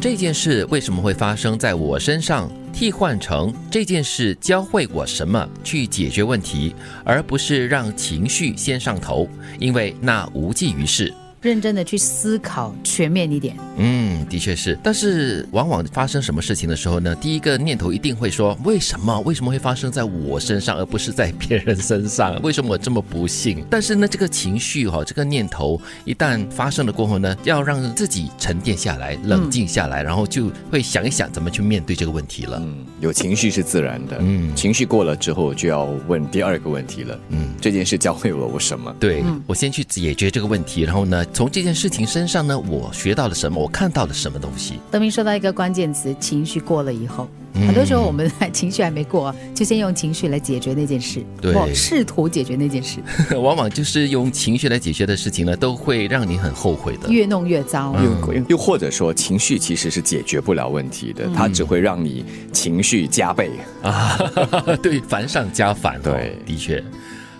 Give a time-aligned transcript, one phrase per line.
[0.00, 9.28] 这件事为什么会发生在我身上，替换成这件事教会我什么去解决问题，而不是让情绪先上头，
[9.58, 11.12] 因为那无济于事。
[11.46, 13.56] 认真的去思考，全面一点。
[13.78, 14.76] 嗯，的确是。
[14.82, 19.20] 但是往往发生什么事情的时候呢，第一个念头一定会说：为什么？
[19.20, 22.42] 为什么会发生在我身上，而不是在别人身上？
[22.42, 23.64] 为什么我这么不幸？
[23.70, 32.60] 但是呢，这个情绪哈，这个念头一旦发生了过后呢，要让自己沉淀下来，冷静下来，然后就会想一想怎么去面对这个问题了。
[32.64, 34.16] 嗯，有情绪是自然的。
[34.20, 37.16] 嗯，情绪过了之后，就要问第二个问题了。
[37.28, 38.92] 嗯，这件事教会了我什么？
[38.98, 41.24] 对，我先去解决这个问题，然后呢？
[41.36, 43.60] 从这件事情身上呢，我学到了什么？
[43.60, 44.80] 我看到了什么东西？
[44.90, 53.00] 德明说到一个关键词：情绪过了以后，很多时候我们 情绪还没过，就先用情绪来解决那件事，对，试图解决那件事，
[53.36, 57.94] 往往就是用情绪来解决的事情呢，都会让你很后悔的，越弄越糟。
[58.02, 63.50] 又又或者说，情绪其实是解决不了问题的，它只会让你情绪加倍
[63.82, 64.16] 啊，
[64.82, 66.00] 对，烦上加烦。
[66.02, 66.82] 对，的确，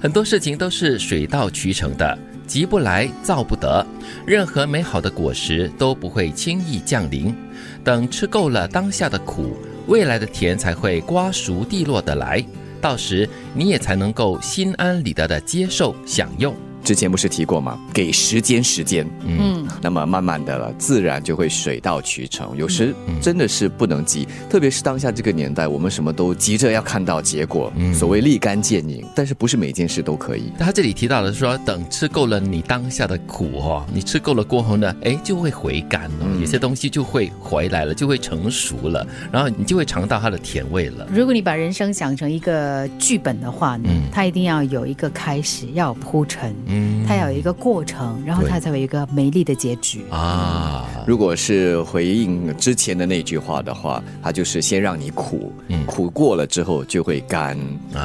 [0.00, 2.18] 很多事情都是水到渠成的。
[2.52, 3.86] 急不来，造不得。
[4.26, 7.34] 任何美好的果实都不会轻易降临。
[7.82, 12.44] 等吃够了当下的苦，未来的甜才会瓜熟蒂落的来。
[12.78, 16.54] 到时你也才能够心安理得的接受享用。
[16.84, 17.80] 之前不是提过吗？
[17.90, 22.56] 给时间，时间，嗯，那么慢慢的了，自然就会水到渠成。
[22.56, 30.52] 有时真的是不能急，特别是当下这个年代，我们什么都急着要看到结果，所谓立竿见影，但是不是每件事都可以。
[30.58, 41.06] 他这里提到的说，等吃够了你当下的苦哦，你吃够了过后呢，哎，就会回甘了，有些东西就会回来了，就会成熟了，然后你就会尝到它的甜味了。
[41.10, 46.54] 如果你把人生想成一个剧本的话呢，它一定要有一个开始，要有铺陈。
[46.66, 50.88] 嗯，它有一个过程，然后它才有一个美丽的结局啊。
[51.06, 55.52] 如果是回应之前的那句话的话，它就是先让你苦，
[55.86, 57.58] 苦过了之后就会干。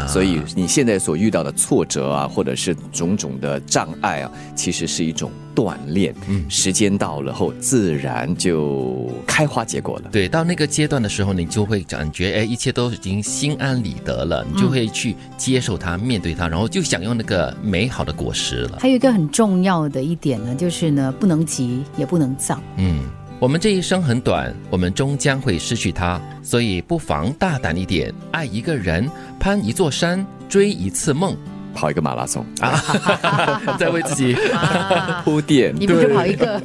[0.07, 5.31] 所以你现在所遇到的挫折啊，或者是种种的障碍啊，其实是一种。
[5.57, 10.09] 锻炼，嗯，时间到了后，自然就开花结果了。
[10.11, 18.77] 对，到那个阶段的时候，你就会感觉，哎，一切都已经心安理得了，你就会去接受它，面对它，然后就享用那个美好的果实了。
[18.79, 22.61] 还有一个很重要的一点呢，就是呢，不能急，也不能躁。
[22.75, 22.99] 嗯，
[23.39, 31.35] 我们这一生很短，我们终将会失去它，所以不妨大胆一点，爱一个人，攀一座山，追一次梦。
[31.77, 32.81] 跑一个马拉松啊，
[33.77, 34.35] 在为自己
[35.23, 35.71] 铺垫。
[35.79, 36.59] 你们就跑一个，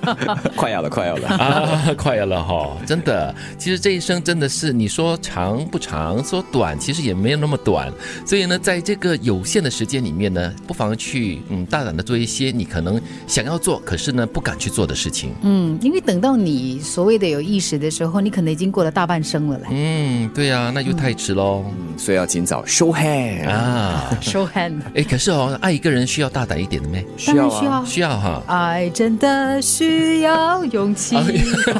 [0.56, 2.70] 快要了，快要了啊， 快要了哈！
[2.86, 7.92] 真的，其实这一生真的是你说长不长，说短其实也没有那么短。
[8.24, 15.34] 所以呢，在这个有限的时间里面呢，不妨去嗯大胆的做一些你可能想要做，可是呢不敢去做的事情。
[15.42, 19.64] 嗯，因为等到你所谓的有意识的时候，你可能已经过了大半生了嘞。
[19.72, 21.66] 嗯，对呀，那就太迟喽。
[21.98, 24.48] 所以要尽早收 hand 啊，收。
[24.54, 27.04] 哎，可是哦，爱一个人需要大胆一点的咩？
[27.16, 28.40] 需要啊，需要哈。
[28.46, 31.16] 爱真的需要勇气，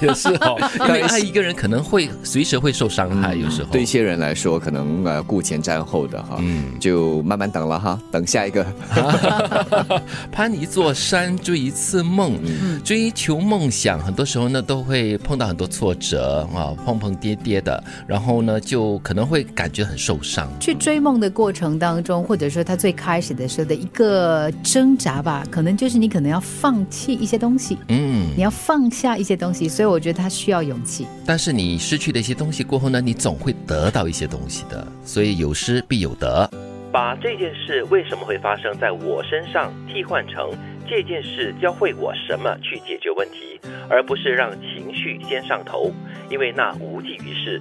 [0.02, 0.58] 也是哦。
[0.88, 8.66] 因为爱一个人可能会随时会受伤害，有时候对一些人来说，可能呃顾前瞻后的哈，嗯，就慢慢等了哈，等下一个。
[10.32, 12.36] 攀一座山，追一次梦，
[12.82, 20.48] 追求梦想，很多时候呢都会碰到很多挫折啊，碰碰跌跌的，然后呢就可能会感觉很受伤。
[20.58, 22.63] 去追梦的过程当中，或者说。
[22.64, 31.06] 他最开始的时候的一个挣扎吧，可能就是你可能要放弃一些东西，嗯，你要放下一些东西，所以我觉得他需要勇气。
[31.26, 36.50] 但是你失去了一些东西过后呢，你总会得到一些东西的，所以有失必有得。
[36.90, 40.50] 把这件事为什么会发生在我身上，替换成
[40.88, 43.60] 这件事教会我什么去解决问题，
[43.90, 45.92] 而不是让情绪先上头，
[46.30, 47.60] 因为那无济于事。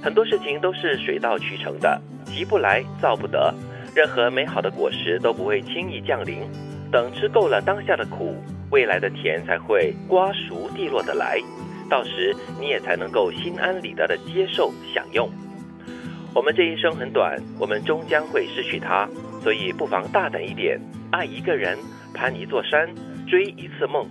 [0.00, 3.52] 很多事情都是水到渠成的，急不来，造不得。
[3.96, 6.42] 任何美好的果实都不会轻易降临，
[6.92, 8.36] 等吃够了当下的苦，
[8.70, 11.40] 未来的甜才会瓜熟蒂落的来。
[11.88, 15.30] 到时你也才能够心安理得的接受享用。
[16.34, 19.08] 我们这一生很短，我们终将会失去它，
[19.42, 20.78] 所以不妨大胆一点，
[21.10, 21.78] 爱一个人，
[22.12, 22.86] 攀一座山，
[23.26, 24.06] 追一次梦。